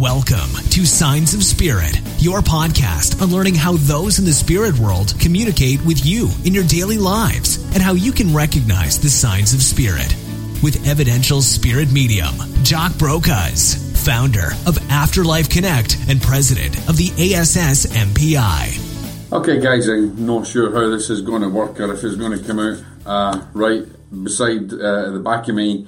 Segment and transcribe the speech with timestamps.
[0.00, 5.14] Welcome to Signs of Spirit, your podcast on learning how those in the spirit world
[5.18, 9.62] communicate with you in your daily lives and how you can recognize the signs of
[9.62, 10.14] spirit.
[10.62, 17.86] With evidential spirit medium, Jock Brocas, founder of Afterlife Connect and president of the ASS
[17.86, 19.32] MPI.
[19.32, 22.38] Okay, guys, I'm not sure how this is going to work or if it's going
[22.38, 23.86] to come out uh, right
[24.22, 25.86] beside uh, the back of me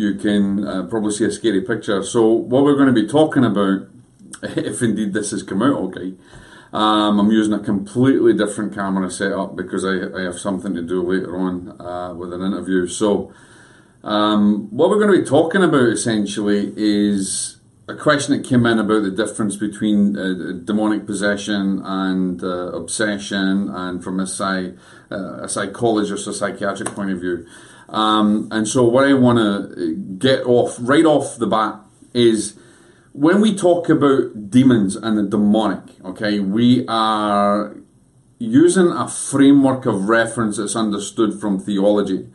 [0.00, 2.02] you can uh, probably see a scary picture.
[2.02, 3.88] So, what we're going to be talking about,
[4.42, 6.14] if indeed this has come out okay,
[6.72, 11.02] um, I'm using a completely different camera setup because I, I have something to do
[11.02, 12.86] later on uh, with an interview.
[12.86, 13.32] So,
[14.02, 17.58] um, what we're going to be talking about essentially is
[17.90, 23.68] a question that came in about the difference between uh, demonic possession and uh, obsession,
[23.68, 24.70] and from a, psy,
[25.10, 27.46] uh, a psychologist or psychiatric point of view.
[27.90, 31.80] Um, and so, what I want to get off right off the bat
[32.14, 32.58] is
[33.12, 37.76] when we talk about demons and the demonic, okay, we are
[38.38, 42.28] using a framework of reference that's understood from theology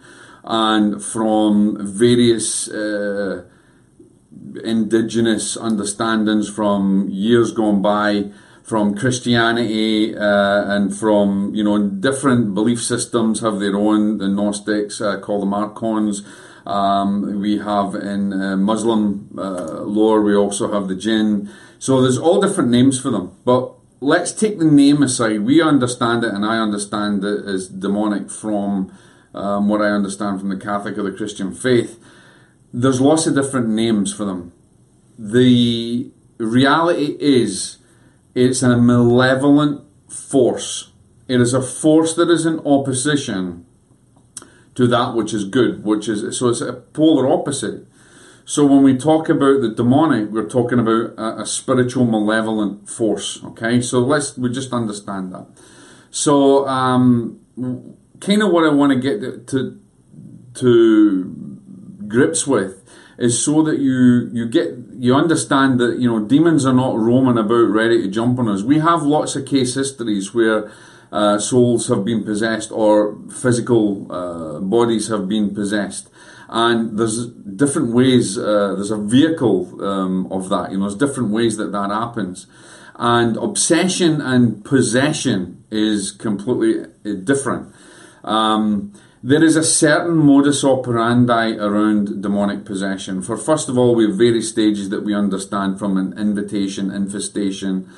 [0.44, 3.44] and from various uh,
[4.64, 8.32] indigenous understandings from years gone by
[8.66, 14.18] from Christianity uh, and from you know different belief systems have their own.
[14.18, 16.24] The Gnostics uh, call them archons.
[16.66, 21.52] Um, we have in uh, Muslim uh, lore we also have the jinn.
[21.78, 23.38] So there's all different names for them.
[23.46, 23.72] But
[24.02, 25.42] let's take the name aside.
[25.42, 28.92] We understand it, and I understand it as demonic from
[29.36, 32.04] um, what I understand from the Catholic or the Christian faith.
[32.74, 34.54] There's lots of different names for them.
[35.20, 37.78] The reality is
[38.36, 40.92] it's a malevolent force.
[41.28, 43.66] It is a force that is in opposition
[44.76, 47.88] to that which is good, which is so it's a polar opposite.
[48.48, 53.44] So when we talk about the demonic, we're talking about a, a spiritual malevolent force.
[53.44, 55.48] Okay, so let's we just understand that.
[56.12, 57.40] So um,
[58.20, 59.80] kind of what I want to get to
[60.56, 61.24] to
[62.08, 62.85] grips with
[63.18, 67.38] is so that you you get you understand that you know demons are not roaming
[67.38, 68.62] about ready to jump on us.
[68.64, 70.72] We have lots of case histories where
[71.12, 76.10] uh, souls have been possessed or physical uh, bodies have been possessed,
[76.50, 78.38] and there's different ways.
[78.38, 80.72] Uh, there's a vehicle um, of that.
[80.72, 82.48] You know, there's different ways that that happens,
[82.96, 86.86] and obsession and possession is completely
[87.24, 87.74] different.
[88.26, 88.94] Um,
[89.26, 93.24] there is a certain modus operandi around demonic possession.
[93.24, 97.90] For first of all, we have various stages that we understand from an invitation, infestation,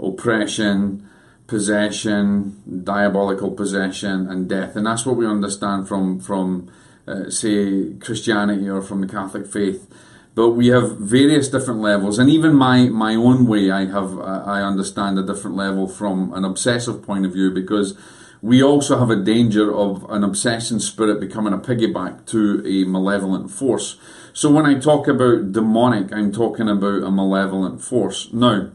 [0.00, 1.08] oppression,
[1.46, 4.74] possession, diabolical possession, and death.
[4.74, 6.68] And that's what we understand from, from
[7.06, 9.88] uh, say, Christianity or from the Catholic faith.
[10.34, 14.42] But we have various different levels, and even my, my own way, I have uh,
[14.46, 17.96] I understand a different level from an obsessive point of view because
[18.42, 23.52] we also have a danger of an obsession spirit becoming a piggyback to a malevolent
[23.52, 23.96] force.
[24.32, 28.32] So when I talk about demonic, I'm talking about a malevolent force.
[28.32, 28.72] Now,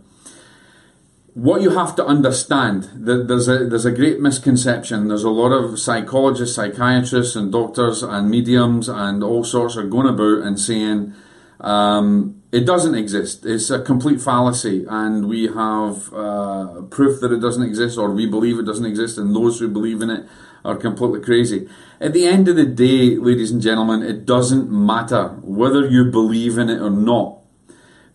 [1.34, 5.10] what you have to understand that there's a there's a great misconception.
[5.10, 10.08] There's a lot of psychologists, psychiatrists, and doctors and mediums and all sorts are going
[10.08, 11.14] about and saying
[11.60, 13.46] um, it doesn't exist.
[13.46, 18.26] It's a complete fallacy, and we have uh, proof that it doesn't exist, or we
[18.26, 20.26] believe it doesn't exist, and those who believe in it
[20.64, 21.68] are completely crazy.
[22.00, 26.58] At the end of the day, ladies and gentlemen, it doesn't matter whether you believe
[26.58, 27.40] in it or not,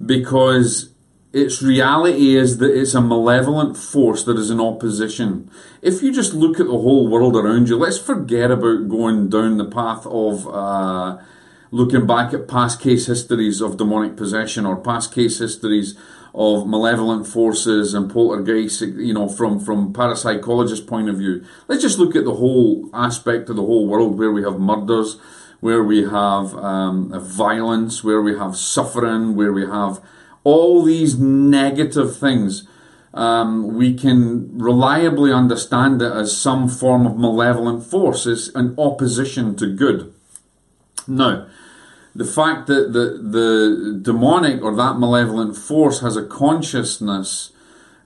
[0.04, 0.94] because
[1.34, 5.50] its reality is that it's a malevolent force that is in opposition.
[5.82, 9.58] If you just look at the whole world around you, let's forget about going down
[9.58, 10.48] the path of.
[10.48, 11.18] Uh,
[11.72, 15.98] looking back at past case histories of demonic possession or past case histories
[16.34, 21.44] of malevolent forces and poltergeists, you know, from, from parapsychologist point of view.
[21.68, 25.18] Let's just look at the whole aspect of the whole world where we have murders,
[25.60, 30.00] where we have um, violence, where we have suffering, where we have
[30.44, 32.68] all these negative things.
[33.14, 39.54] Um, we can reliably understand it as some form of malevolent force, it's an opposition
[39.56, 40.12] to good.
[41.06, 41.46] Now,
[42.14, 47.52] the fact that the, the demonic or that malevolent force has a consciousness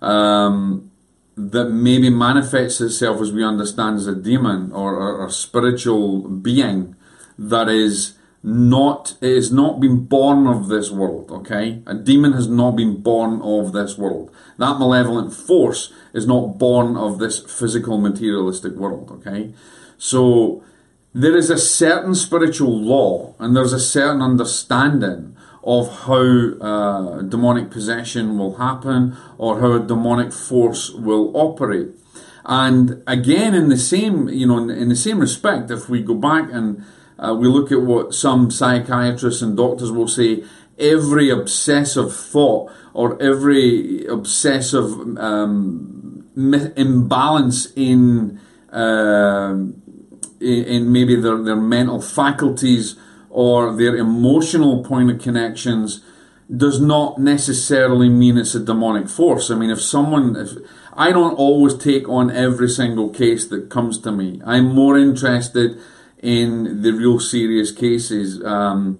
[0.00, 0.90] um,
[1.36, 6.94] that maybe manifests itself as we understand as a demon or, or spiritual being
[7.38, 11.82] that is not it has not been born of this world okay?
[11.86, 14.30] A demon has not been born of this world.
[14.56, 19.52] That malevolent force is not born of this physical materialistic world okay?
[19.98, 20.62] So
[21.16, 25.34] there is a certain spiritual law and there's a certain understanding
[25.64, 31.88] of how uh, demonic possession will happen or how a demonic force will operate.
[32.44, 36.52] And again, in the same, you know, in the same respect, if we go back
[36.52, 36.84] and
[37.18, 40.44] uh, we look at what some psychiatrists and doctors will say,
[40.78, 48.38] every obsessive thought or every obsessive um, imbalance in,
[48.70, 49.56] uh,
[50.40, 52.96] in maybe their, their mental faculties
[53.30, 56.02] or their emotional point of connections
[56.54, 59.50] does not necessarily mean it's a demonic force.
[59.50, 60.50] I mean, if someone, if,
[60.92, 64.40] I don't always take on every single case that comes to me.
[64.44, 65.78] I'm more interested
[66.22, 68.42] in the real serious cases.
[68.44, 68.98] Um,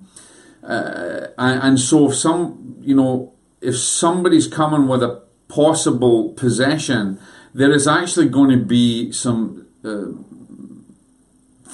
[0.62, 7.21] uh, and, so, if some, you know, if somebody's coming with a possible possession,
[7.55, 10.06] there is actually going to be some uh,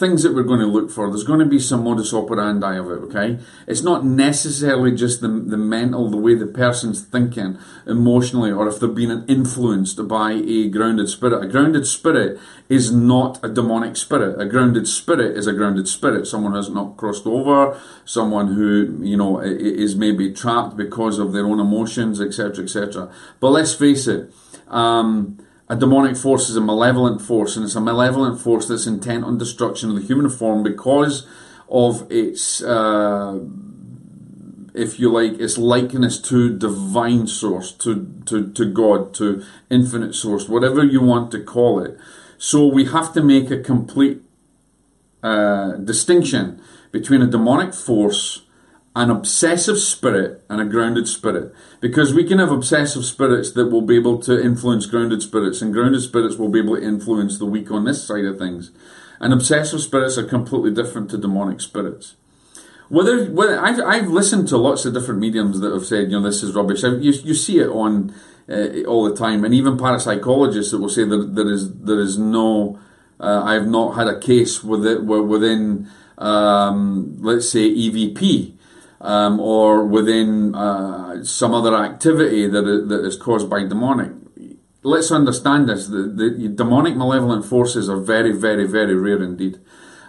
[0.02, 1.08] things that we're going to look for.
[1.08, 3.38] There's going to be some modus operandi of it, okay?
[3.68, 7.56] It's not necessarily just the, the mental, the way the person's thinking
[7.86, 11.44] emotionally, or if they're being influenced by a grounded spirit.
[11.44, 14.40] A grounded spirit is not a demonic spirit.
[14.40, 16.26] A grounded spirit is a grounded spirit.
[16.26, 21.46] Someone who's not crossed over, someone who, you know, is maybe trapped because of their
[21.46, 23.08] own emotions, etc., etc.
[23.38, 24.32] But let's face it,
[24.66, 25.38] um,
[25.68, 29.38] a demonic force is a malevolent force, and it's a malevolent force that's intent on
[29.38, 31.26] destruction of the human form because
[31.68, 33.38] of its, uh,
[34.74, 40.48] if you like, its likeness to divine source, to, to, to God, to infinite source,
[40.48, 41.98] whatever you want to call it.
[42.36, 44.20] So we have to make a complete
[45.22, 46.60] uh, distinction
[46.90, 48.42] between a demonic force
[48.94, 51.54] an obsessive spirit and a grounded spirit.
[51.80, 55.72] Because we can have obsessive spirits that will be able to influence grounded spirits, and
[55.72, 58.70] grounded spirits will be able to influence the weak on this side of things.
[59.20, 62.16] And obsessive spirits are completely different to demonic spirits.
[62.88, 66.26] Whether, whether I've, I've listened to lots of different mediums that have said, you know,
[66.26, 66.82] this is rubbish.
[66.82, 68.14] You, you see it on
[68.50, 72.18] uh, all the time, and even parapsychologists that will say that there is there is
[72.18, 72.78] no.
[73.18, 75.88] Uh, I have not had a case with it within,
[76.18, 78.58] um, let's say, EVP
[79.02, 84.12] um, or within uh, some other activity that is, that is caused by demonic.
[84.84, 89.60] Let's understand this: the, the demonic malevolent forces are very, very, very rare indeed,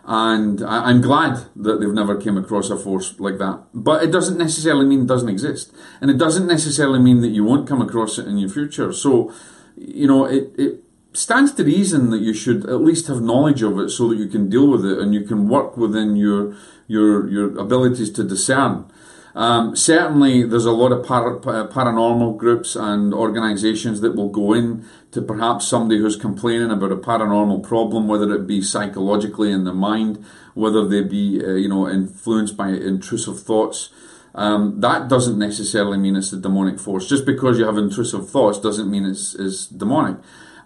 [0.05, 3.63] and I, am glad that they've never came across a force like that.
[3.73, 7.43] But it doesn't necessarily mean it doesn't exist, and it doesn't necessarily mean that you
[7.43, 8.93] won't come across it in your future.
[8.93, 9.33] So,
[9.75, 10.82] you know, it, it
[11.13, 14.27] stands to reason that you should at least have knowledge of it so that you
[14.27, 16.55] can deal with it and you can work within your
[16.87, 18.85] your your abilities to discern.
[19.35, 24.85] Um, certainly, there's a lot of para, paranormal groups and organisations that will go in
[25.11, 29.73] to perhaps somebody who's complaining about a paranormal problem, whether it be psychologically in the
[29.73, 30.23] mind,
[30.53, 33.89] whether they be uh, you know influenced by intrusive thoughts.
[34.35, 37.07] Um, that doesn't necessarily mean it's a demonic force.
[37.07, 40.17] Just because you have intrusive thoughts doesn't mean it's, it's demonic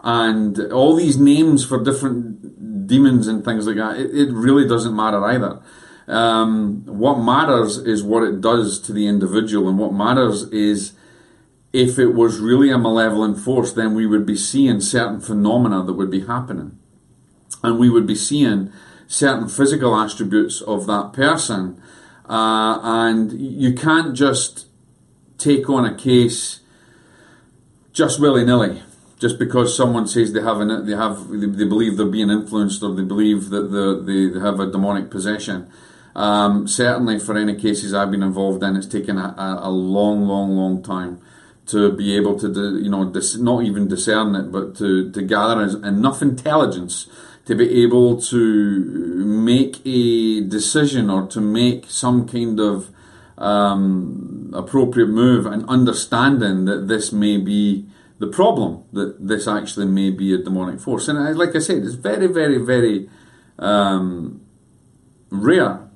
[0.07, 4.95] and all these names for different demons and things like that, it, it really doesn't
[4.95, 5.59] matter either.
[6.07, 10.93] Um, what matters is what it does to the individual, and what matters is
[11.73, 15.93] if it was really a malevolent force, then we would be seeing certain phenomena that
[15.93, 16.79] would be happening,
[17.61, 18.71] and we would be seeing
[19.07, 21.81] certain physical attributes of that person,
[22.29, 24.67] uh, and you can't just
[25.37, 26.61] take on a case
[27.91, 28.83] just willy nilly
[29.19, 32.93] just because someone says they have an, they have they believe they're being influenced or
[32.93, 33.71] they believe that
[34.05, 35.69] they, they have a demonic possession.
[36.15, 40.57] Um, certainly, for any cases I've been involved in, it's taken a, a long, long,
[40.57, 41.21] long time
[41.67, 42.47] to be able to,
[42.81, 47.07] you know, dis, not even discern it, but to, to gather enough intelligence
[47.45, 48.79] to be able to
[49.25, 52.89] make a decision or to make some kind of
[53.37, 57.85] um, appropriate move and understanding that this may be
[58.19, 61.07] the problem that this actually may be a demonic force.
[61.07, 63.09] And like I said, it's very, very, very
[63.59, 64.41] um,
[65.29, 65.87] rare.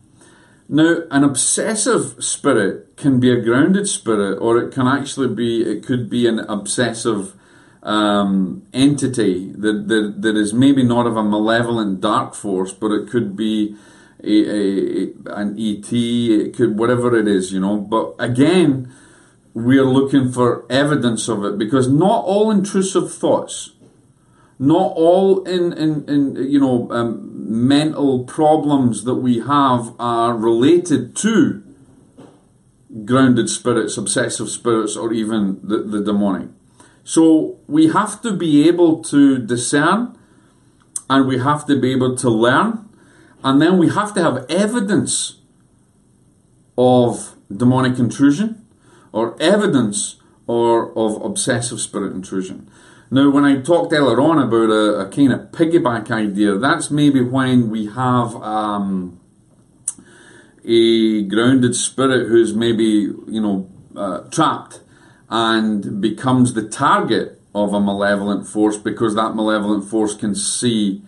[0.70, 5.86] Now, an obsessive spirit can be a grounded spirit, or it can actually be, it
[5.86, 7.36] could be an obsessive
[7.84, 13.10] um, entity that, that, that is maybe not of a malevolent dark force, but it
[13.10, 13.76] could be
[14.24, 17.78] a, a, an ET, it could, whatever it is, you know.
[17.78, 18.94] But again,
[19.54, 23.72] we're looking for evidence of it because not all intrusive thoughts,
[24.58, 31.16] not all in, in, in you know um, mental problems that we have are related
[31.18, 31.64] to
[33.06, 36.50] grounded spirits, obsessive spirits, or even the, the demonic.
[37.04, 40.18] So we have to be able to discern
[41.10, 42.88] and we have to be able to learn
[43.44, 45.40] and then we have to have evidence
[46.78, 48.66] of demonic intrusion
[49.12, 52.70] or evidence or of obsessive spirit intrusion.
[53.10, 57.22] Now, when I talked earlier on about a, a kind of piggyback idea, that's maybe
[57.22, 59.20] when we have um,
[60.64, 64.80] a grounded spirit who's maybe, you know, uh, trapped
[65.30, 71.02] and becomes the target of a malevolent force because that malevolent force can see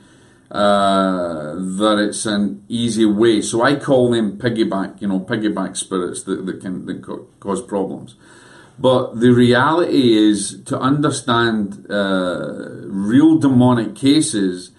[0.54, 3.42] uh, that it's an easy way.
[3.42, 7.02] So I call them piggyback, you know, piggyback spirits that, that can that
[7.40, 8.16] cause problems.
[8.78, 14.72] But the reality is to understand uh, real demonic cases,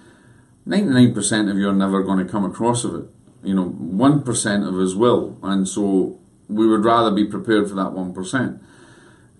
[0.66, 3.04] 99% of you are never going to come across of it.
[3.42, 5.36] You know, 1% of us will.
[5.42, 8.60] And so we would rather be prepared for that 1%.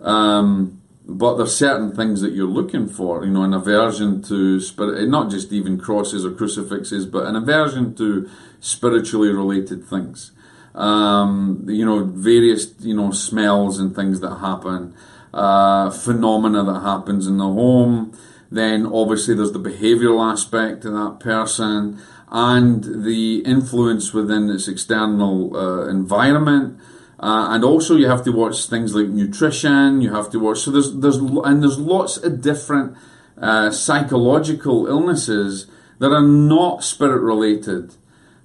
[0.01, 5.09] Um, but there's certain things that you're looking for, you know, an aversion to spirit,
[5.09, 8.29] not just even crosses or crucifixes, but an aversion to
[8.61, 10.33] spiritually related things
[10.75, 14.95] um, you know, various, you know, smells and things that happen,
[15.33, 18.17] uh, phenomena that happens in the home.
[18.51, 25.57] Then obviously there's the behavioural aspect of that person and the influence within its external
[25.57, 26.79] uh, environment.
[27.19, 30.01] Uh, and also you have to watch things like nutrition.
[30.01, 32.97] You have to watch so there's there's and there's lots of different
[33.41, 35.67] uh, psychological illnesses
[35.99, 37.95] that are not spirit related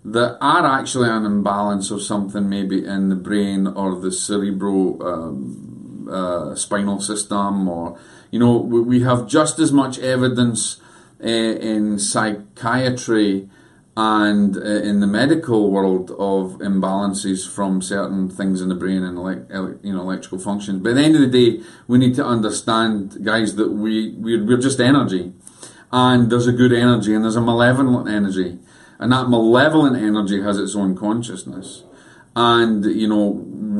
[0.05, 6.07] that are actually an imbalance of something maybe in the brain or the cerebral um,
[6.09, 7.99] uh, spinal system or
[8.31, 10.81] you know we have just as much evidence
[11.23, 13.49] uh, in psychiatry
[14.01, 19.17] and uh, in the medical world of imbalances from certain things in the brain and
[19.83, 20.81] you know electrical functions.
[20.81, 24.45] But at the end of the day, we need to understand, guys, that we we're,
[24.45, 25.33] we're just energy,
[25.91, 28.59] and there's a good energy and there's a malevolent energy,
[28.99, 31.83] and that malevolent energy has its own consciousness.
[32.37, 33.25] And you know,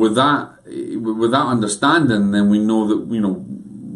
[0.04, 3.46] with that, with that understanding, then we know that you know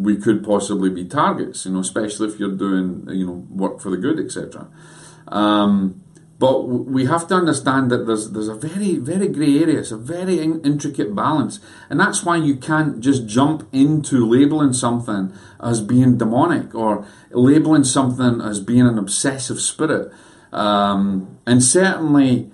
[0.07, 1.65] we could possibly be targets.
[1.65, 4.69] You know, especially if you're doing you know work for the good, etc.
[5.27, 6.02] Um,
[6.43, 6.55] but
[6.97, 9.79] we have to understand that there's there's a very very grey area.
[9.79, 11.55] It's a very in- intricate balance,
[11.89, 15.23] and that's why you can't just jump into labeling something
[15.71, 16.91] as being demonic or
[17.31, 20.11] labeling something as being an obsessive spirit
[20.53, 22.51] um, and certainly,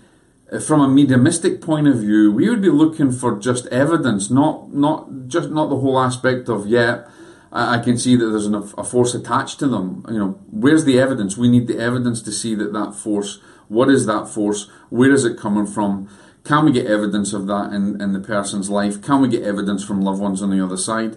[0.51, 4.73] uh, from a mediumistic point of view, we would be looking for just evidence, not
[4.73, 7.03] not just not the whole aspect of yeah.
[7.51, 10.05] I can see that there's an, a force attached to them.
[10.07, 11.35] You know, where's the evidence?
[11.35, 13.39] We need the evidence to see that that force.
[13.69, 14.69] What is that force?
[14.89, 16.09] Where is it coming from?
[16.43, 19.01] Can we get evidence of that in, in the person's life?
[19.01, 21.15] Can we get evidence from loved ones on the other side?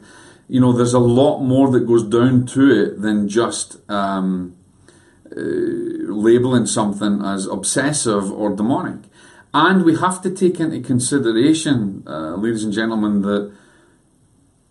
[0.49, 4.55] You know, there's a lot more that goes down to it than just um,
[5.35, 9.05] uh, labeling something as obsessive or demonic.
[9.55, 13.55] And we have to take into consideration, uh, ladies and gentlemen, that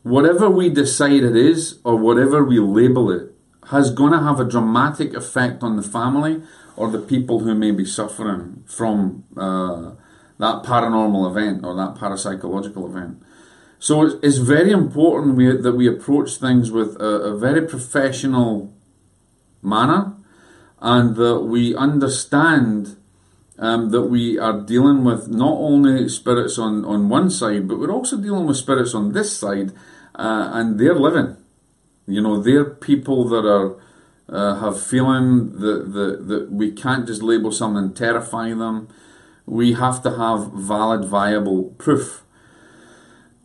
[0.04, 3.34] whatever we decide it is or whatever we label it
[3.70, 6.42] has going to have a dramatic effect on the family
[6.82, 9.92] or the people who may be suffering from uh,
[10.40, 13.22] that paranormal event or that parapsychological event.
[13.78, 18.74] So it's, very important we, that we approach things with a, a very professional
[19.62, 20.14] manner
[20.82, 22.98] and that we understand
[23.60, 27.92] um, that we are dealing with not only spirits on, on one side, but we're
[27.92, 29.72] also dealing with spirits on this side,
[30.16, 31.38] uh, and they're living.
[32.08, 33.78] You know, they're people that are
[34.30, 38.88] uh, have feeling that, that that we can't just label something terrify them.
[39.46, 42.24] We have to have valid, viable proof.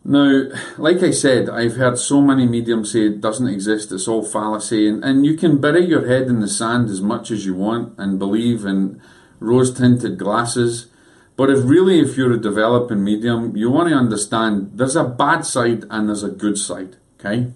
[0.09, 0.43] Now,
[0.77, 4.87] like I said, I've heard so many mediums say it doesn't exist, it's all fallacy,
[4.87, 7.93] and, and you can bury your head in the sand as much as you want
[7.99, 9.01] and believe in
[9.41, 10.87] rose tinted glasses.
[11.35, 15.41] But if really, if you're a developing medium, you want to understand there's a bad
[15.41, 17.51] side and there's a good side, okay?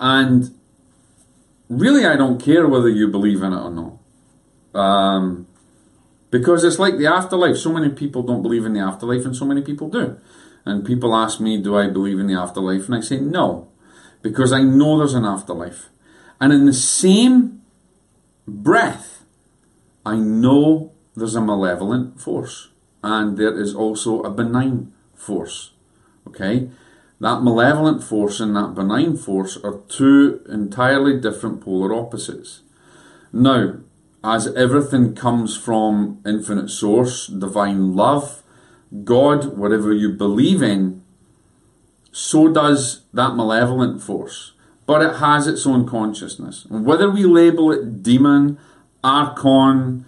[0.00, 0.58] And
[1.78, 4.80] really, I don't care whether you believe in it or not.
[4.80, 5.46] Um,
[6.30, 7.56] because it's like the afterlife.
[7.56, 10.18] So many people don't believe in the afterlife, and so many people do.
[10.64, 12.86] And people ask me, do I believe in the afterlife?
[12.86, 13.68] And I say, no,
[14.22, 15.88] because I know there's an afterlife.
[16.40, 17.62] And in the same
[18.46, 19.24] breath,
[20.06, 22.68] I know there's a malevolent force.
[23.02, 25.72] And there is also a benign force.
[26.26, 26.70] Okay?
[27.22, 32.62] That malevolent force and that benign force are two entirely different polar opposites.
[33.32, 33.76] Now,
[34.24, 38.42] as everything comes from infinite source, divine love,
[39.04, 41.04] God, whatever you believe in,
[42.10, 44.54] so does that malevolent force.
[44.84, 46.66] But it has its own consciousness.
[46.68, 48.58] Whether we label it demon,
[49.04, 50.06] archon,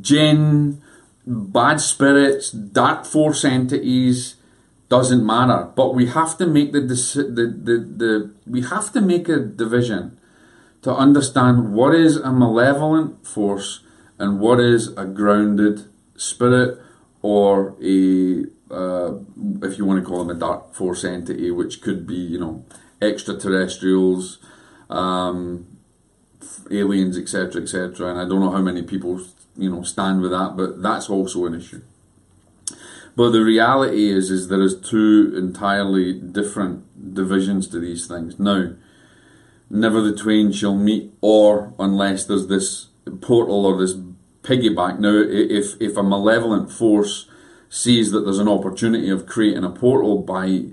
[0.00, 0.80] jinn,
[1.26, 4.35] bad spirits, dark force entities,
[4.88, 5.68] doesn't matter.
[5.74, 10.18] But we have to make the, the, the, the we have to make a division
[10.82, 13.80] to understand what is a malevolent force
[14.18, 15.84] and what is a grounded
[16.16, 16.78] spirit
[17.22, 19.14] or a uh,
[19.62, 22.64] if you want to call them a dark force entity, which could be you know
[23.02, 24.38] extraterrestrials,
[24.90, 25.66] um,
[26.70, 28.10] aliens, etc., etc.
[28.10, 29.20] And I don't know how many people
[29.56, 31.82] you know stand with that, but that's also an issue.
[33.16, 38.38] But the reality is, is there is two entirely different divisions to these things.
[38.38, 38.74] Now,
[39.70, 42.88] never the twain shall meet, or unless there's this
[43.22, 43.94] portal or this
[44.42, 44.98] piggyback.
[44.98, 47.26] Now, if if a malevolent force
[47.68, 50.66] sees that there's an opportunity of creating a portal by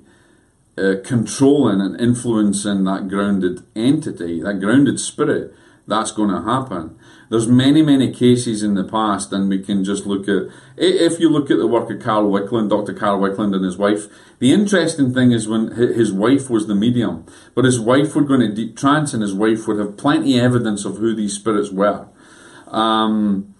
[0.78, 5.54] uh, controlling and influencing that grounded entity, that grounded spirit,
[5.88, 6.98] that's going to happen.
[7.34, 10.54] There's many, many cases in the past, and we can just look at.
[10.78, 12.94] If you look at the work of Carl Wickland, Dr.
[12.94, 14.04] Carl Wickland and his wife,
[14.38, 17.26] the interesting thing is when his wife was the medium,
[17.56, 20.46] but his wife would go into deep trance, and his wife would have plenty of
[20.46, 22.06] evidence of who these spirits were.
[22.68, 23.56] Um,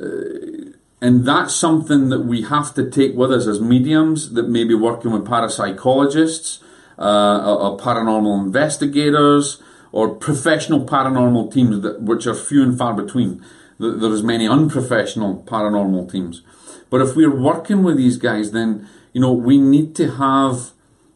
[0.00, 4.64] uh, and that's something that we have to take with us as mediums that may
[4.64, 6.62] be working with parapsychologists,
[6.98, 13.44] uh, or paranormal investigators, or professional paranormal teams, that, which are few and far between.
[13.78, 16.42] There's many unprofessional paranormal teams.
[16.90, 20.72] But if we're working with these guys, then you know we need to have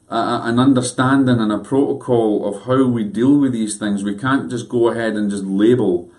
[0.08, 4.04] a, an understanding and a protocol of how we deal with these things.
[4.04, 6.10] We can't just go ahead and just label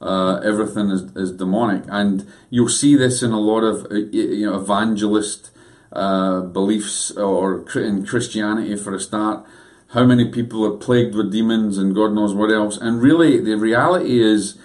[0.00, 1.84] uh, everything as, is demonic.
[1.88, 5.50] And you'll see this in a lot of uh, you know evangelist
[5.92, 9.46] uh, beliefs or in Christianity for a start.
[9.90, 12.76] How many people are plagued with demons and God knows what else?
[12.76, 14.58] And really, the reality is,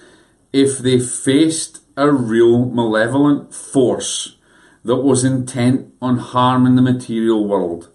[0.52, 4.38] if they faced a real malevolent force
[4.84, 7.90] that was intent on harming the material world,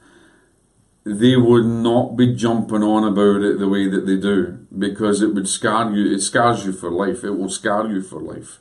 [1.04, 5.34] they would not be jumping on about it the way that they do because it
[5.34, 6.12] would scar you.
[6.12, 7.22] It scars you for life.
[7.24, 8.58] It will scar you for life.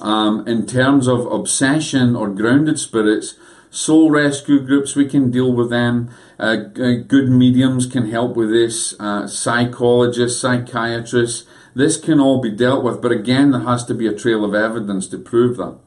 [0.00, 3.34] Um, in terms of obsession or grounded spirits,
[3.70, 6.10] soul rescue groups, we can deal with them.
[6.38, 8.94] Uh, good mediums can help with this.
[8.98, 13.00] Uh, psychologists, psychiatrists, this can all be dealt with.
[13.00, 15.78] But again, there has to be a trail of evidence to prove that.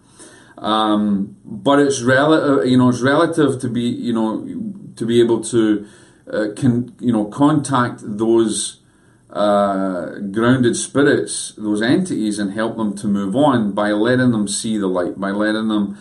[0.57, 4.45] Um, but it's relative, you know, it's relative to be, you know,
[4.95, 5.87] to be able to
[6.31, 8.79] uh, can you know contact those
[9.31, 14.77] uh, grounded spirits, those entities, and help them to move on by letting them see
[14.77, 15.97] the light, by letting them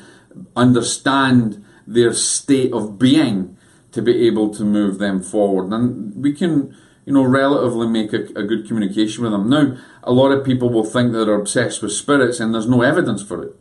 [0.54, 3.56] understand their state of being
[3.92, 5.72] to be able to move them forward.
[5.72, 9.48] And we can, you know, relatively make a, a good communication with them.
[9.50, 12.82] Now, a lot of people will think that they're obsessed with spirits, and there's no
[12.82, 13.56] evidence for it.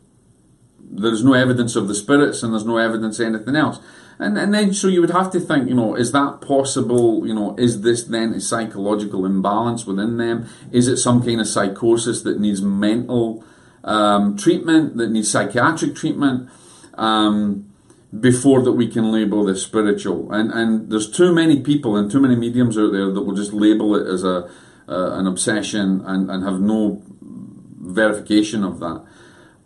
[0.78, 3.80] There's no evidence of the spirits, and there's no evidence of anything else.
[4.18, 7.26] And, and then, so you would have to think, you know, is that possible?
[7.26, 10.46] You know, is this then a psychological imbalance within them?
[10.70, 13.42] Is it some kind of psychosis that needs mental
[13.82, 16.50] um, treatment, that needs psychiatric treatment?
[16.94, 17.69] Um,
[18.18, 20.32] before that we can label this spiritual.
[20.32, 23.52] And and there's too many people and too many mediums out there that will just
[23.52, 24.50] label it as a
[24.88, 27.02] uh, an obsession and, and have no
[27.80, 29.04] verification of that.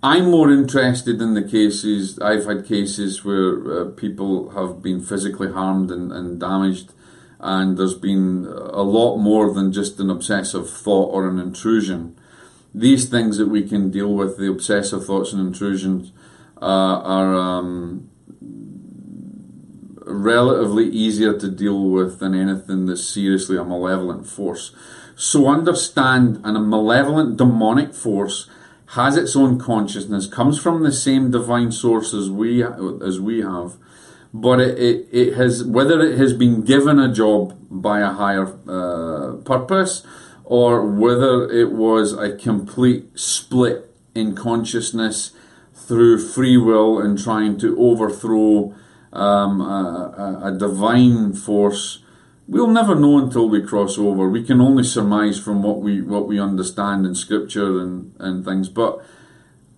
[0.03, 5.51] I'm more interested in the cases, I've had cases where uh, people have been physically
[5.51, 6.93] harmed and, and damaged,
[7.41, 12.19] and there's been a lot more than just an obsessive thought or an intrusion.
[12.75, 16.13] These things that we can deal with, the obsessive thoughts and intrusions,
[16.61, 18.11] uh, are um,
[20.07, 24.73] relatively easier to deal with than anything that's seriously a malevolent force.
[25.17, 28.49] So understand and a malevolent demonic force
[28.89, 33.75] has its own consciousness, comes from the same divine source as we as we have,
[34.33, 38.47] but it, it, it has whether it has been given a job by a higher
[38.69, 40.07] uh, purpose
[40.45, 45.33] or whether it was a complete split in consciousness
[45.75, 48.75] through free will and trying to overthrow
[49.15, 52.05] um, a, a, divine force
[52.47, 54.29] We'll never know until we cross over.
[54.29, 58.69] We can only surmise from what we what we understand in scripture and, and things.
[58.69, 59.03] But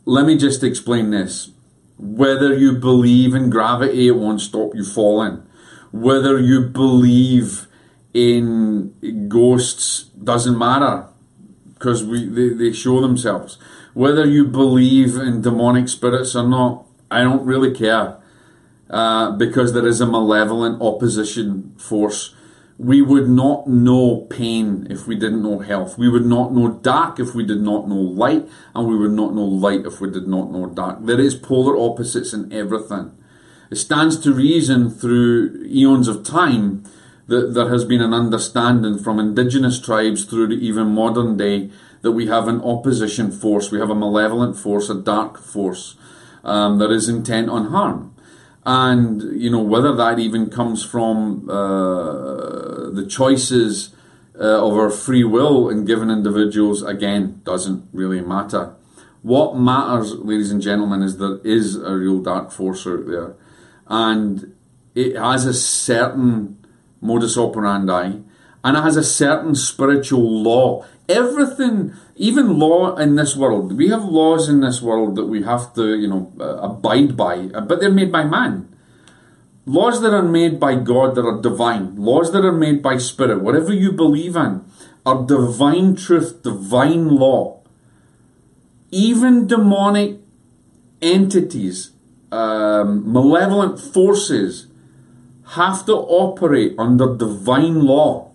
[0.04, 1.50] let me just explain this.
[1.96, 5.46] Whether you believe in gravity, it won't stop you falling.
[5.92, 7.68] Whether you believe
[8.12, 11.06] in ghosts doesn't matter
[11.74, 13.58] because we they, they show themselves.
[13.94, 18.16] Whether you believe in demonic spirits or not, I don't really care.
[18.88, 22.36] Uh, because there is a malevolent opposition force
[22.78, 25.96] we would not know pain if we didn't know health.
[25.96, 29.34] We would not know dark if we did not know light, and we would not
[29.34, 30.98] know light if we did not know dark.
[31.04, 33.12] There is polar opposites in everything.
[33.70, 36.84] it stands to reason through eons of time
[37.26, 41.70] that there has been an understanding from indigenous tribes through to even modern day
[42.02, 45.96] that we have an opposition force, we have a malevolent force, a dark force
[46.44, 48.14] um, that is intent on harm.
[48.68, 53.94] And, you know, whether that even comes from uh, the choices
[54.38, 58.74] uh, of our free will in given individuals, again, doesn't really matter.
[59.22, 63.34] What matters, ladies and gentlemen, is there is a real dark force out there.
[63.86, 64.56] And
[64.96, 66.58] it has a certain
[67.00, 68.18] modus operandi
[68.64, 70.84] and it has a certain spiritual law.
[71.08, 75.72] Everything, even law in this world, we have laws in this world that we have
[75.74, 78.68] to, you know, uh, abide by, but they're made by man.
[79.66, 83.42] Laws that are made by God that are divine, laws that are made by spirit,
[83.42, 84.64] whatever you believe in,
[85.04, 87.56] are divine truth, divine law
[88.90, 90.18] even demonic
[91.02, 91.90] entities,
[92.32, 94.66] um, malevolent forces,
[95.50, 98.32] have to operate under divine law.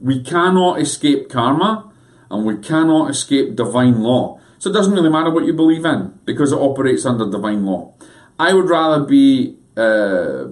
[0.00, 1.91] We cannot escape karma
[2.32, 4.40] and we cannot escape divine law.
[4.58, 7.92] So it doesn't really matter what you believe in because it operates under divine law.
[8.38, 10.46] I would rather be uh,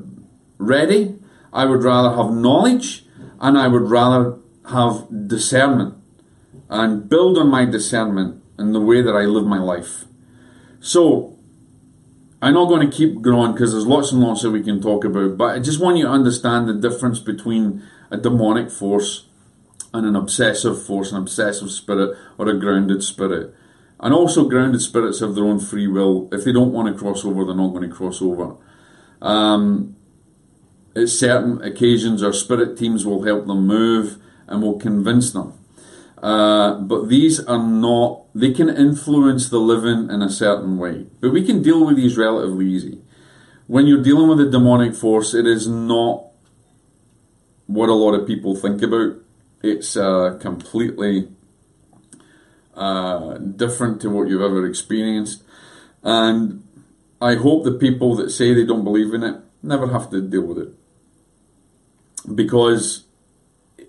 [0.59, 1.19] ready,
[1.53, 3.07] I would rather have knowledge,
[3.41, 4.37] and I would rather
[4.69, 5.95] have discernment
[6.69, 10.05] and build on my discernment in the way that I live my life.
[10.81, 11.39] So,
[12.43, 15.05] I'm not going to keep going because there's lots and lots that we can talk
[15.05, 19.27] about, but I just want you to understand the difference between a demonic force
[19.93, 23.55] and an obsessive force, an obsessive spirit, or a grounded spirit.
[23.99, 26.29] And also, grounded spirits have their own free will.
[26.33, 28.57] If they don't want to cross over, they're not going to cross over.
[29.21, 29.97] Um,
[30.97, 35.61] at certain occasions, our spirit teams will help them move and will convince them
[36.23, 41.07] uh, but these are not, they can influence the living in a certain way.
[41.21, 43.01] But we can deal with these relatively easy.
[43.67, 46.27] When you're dealing with a demonic force, it is not
[47.67, 49.17] what a lot of people think about.
[49.63, 51.29] It's uh, completely
[52.75, 55.43] uh, different to what you've ever experienced.
[56.03, 56.67] And
[57.21, 60.43] I hope the people that say they don't believe in it never have to deal
[60.43, 60.69] with it.
[62.35, 63.05] Because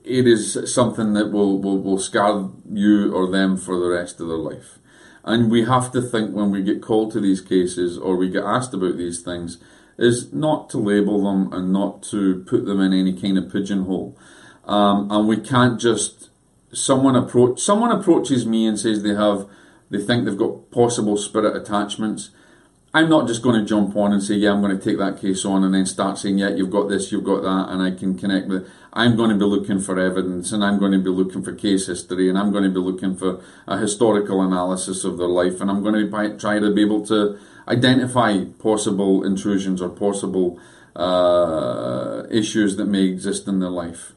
[0.04, 4.28] it is something that will, will, will scar you or them for the rest of
[4.28, 4.80] their life.
[5.24, 8.44] And we have to think when we get called to these cases or we get
[8.44, 9.58] asked about these things
[9.98, 14.18] is not to label them and not to put them in any kind of pigeonhole.
[14.66, 16.30] Um, and we can't just
[16.74, 19.46] someone approach someone approaches me and says they have
[19.90, 22.30] they think they've got possible spirit attachments
[22.94, 25.22] I'm not just going to jump on and say, yeah, I'm going to take that
[25.22, 27.92] case on and then start saying, yeah, you've got this, you've got that, and I
[27.92, 28.64] can connect with.
[28.64, 28.70] it.
[28.92, 31.88] I'm going to be looking for evidence and I'm going to be looking for case
[31.88, 35.72] history and I'm going to be looking for a historical analysis of their life and
[35.72, 40.60] I'm going to try to be able to identify possible intrusions or possible
[40.94, 44.12] uh, issues that may exist in their life.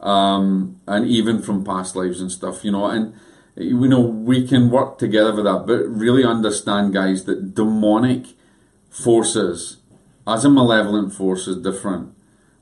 [0.00, 3.14] Um, and even from past lives and stuff, you know, and
[3.56, 8.26] you know, we can work together with that, but really understand, guys, that demonic
[8.90, 9.78] forces,
[10.26, 12.14] as a malevolent force, is different.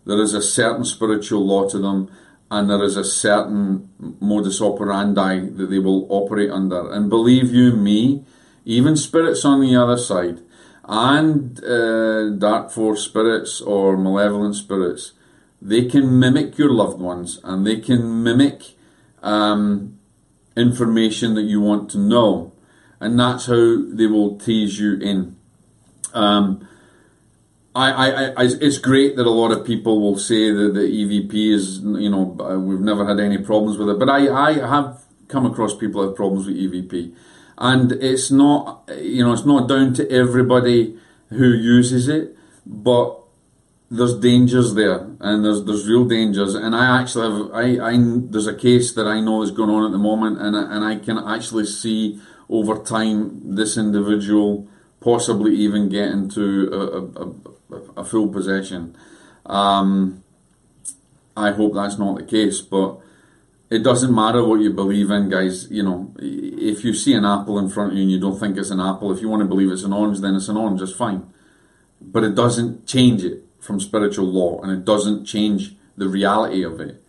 [0.07, 2.11] There is a certain spiritual law to them,
[2.51, 3.89] and there is a certain
[4.21, 6.93] modus operandi that they will operate under.
[6.93, 8.25] And believe you me,
[8.65, 10.41] even spirits on the other side,
[10.87, 15.13] and uh, dark force spirits or malevolent spirits,
[15.65, 18.75] they can mimic your loved ones, and they can mimic.
[19.23, 19.99] Um,
[20.57, 22.53] information that you want to know,
[23.01, 25.37] and that's how they will tease you in.
[26.13, 26.69] Um,
[27.75, 31.53] I, I, I, it's great that a lot of people will say that the EVP
[31.53, 35.03] is, you know, uh, we've never had any problems with it, but I, I have
[35.27, 37.15] come across people who have problems with EVP,
[37.59, 40.97] and it's not, you know, it's not down to everybody
[41.31, 43.24] who uses it, but
[43.91, 46.55] there's dangers there, and there's there's real dangers.
[46.55, 49.85] And I actually have I, I there's a case that I know is going on
[49.85, 54.69] at the moment, and and I can actually see over time this individual
[55.01, 58.97] possibly even get into a, a, a full possession.
[59.47, 60.23] Um,
[61.37, 63.01] I hope that's not the case, but
[63.71, 65.71] it doesn't matter what you believe in, guys.
[65.71, 68.57] You know, if you see an apple in front of you and you don't think
[68.57, 70.81] it's an apple, if you want to believe it's an orange, then it's an orange.
[70.81, 71.27] It's fine,
[72.01, 76.81] but it doesn't change it from spiritual law and it doesn't change the reality of
[76.81, 77.03] it.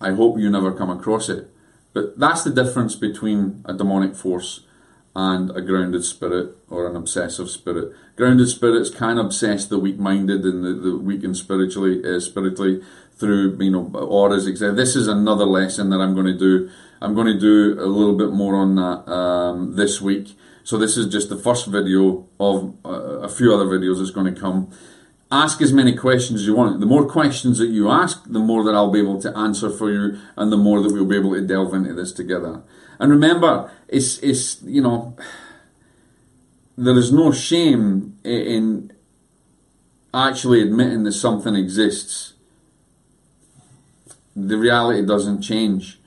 [0.00, 1.48] I hope you never come across it.
[1.94, 4.60] But that's the difference between a demonic force
[5.14, 7.92] and a grounded spirit or an obsessive spirit.
[8.16, 12.82] Grounded spirits can obsess the weak-minded and the, the weak and spiritually uh, spiritually
[13.16, 14.74] through you know auras, etc.
[14.74, 16.68] This is another lesson that I'm going to do.
[17.00, 20.96] I'm going to do a little bit more on that um, this week So this
[20.96, 24.68] is just the first video of uh, a few other videos that's going to come.
[25.30, 26.78] Ask as many questions as you want.
[26.78, 29.90] The more questions that you ask, the more that I'll be able to answer for
[29.90, 32.62] you, and the more that we'll be able to delve into this together.
[33.00, 35.16] And remember, it's it's you know,
[36.78, 38.92] there is no shame in
[40.14, 42.34] actually admitting that something exists.
[44.36, 45.98] The reality doesn't change.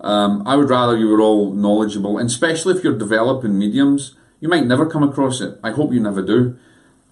[0.00, 4.48] Um, I would rather you were all knowledgeable, and especially if you're developing mediums, you
[4.48, 5.58] might never come across it.
[5.64, 6.58] I hope you never do.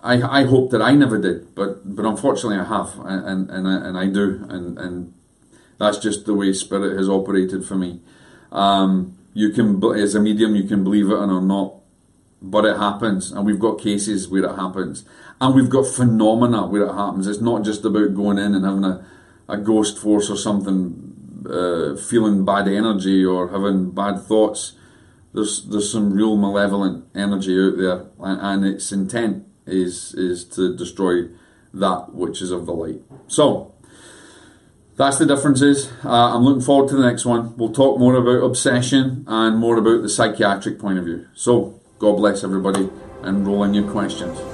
[0.05, 3.99] I, I hope that I never did, but but unfortunately I have, and and, and
[3.99, 5.15] I do, and and
[5.79, 8.01] that's just the way spirit has operated for me.
[8.53, 11.77] Um, you can, as a medium, you can believe it or not,
[12.43, 15.07] but it happens, and we've got cases where it happens,
[15.41, 17.27] and we've got phenomena where it happens.
[17.27, 19.07] It's not just about going in and having a,
[19.49, 24.75] a ghost force or something uh, feeling bad energy or having bad thoughts.
[25.33, 30.77] There's there's some real malevolent energy out there, and, and its intent is is to
[30.77, 31.29] destroy
[31.73, 33.03] that which is of the light.
[33.27, 33.75] So
[34.97, 35.91] that's the differences.
[36.05, 37.57] Uh, I'm looking forward to the next one.
[37.57, 41.27] We'll talk more about obsession and more about the psychiatric point of view.
[41.35, 42.89] So God bless everybody
[43.23, 44.54] and roll in your questions.